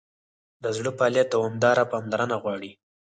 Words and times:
د 0.63 0.65
زړه 0.77 0.91
فعالیت 0.97 1.27
دوامداره 1.35 1.83
پاملرنه 1.91 2.35
غواړي. 2.43 2.71